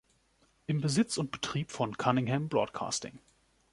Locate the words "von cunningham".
1.69-2.49